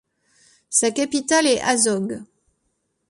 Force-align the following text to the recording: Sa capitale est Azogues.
Sa 0.71 0.89
capitale 0.89 1.45
est 1.45 1.61
Azogues. 1.61 2.23